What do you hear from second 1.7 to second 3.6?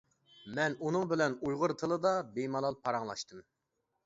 تىلىدا بىمالال پاراڭلاشتىم.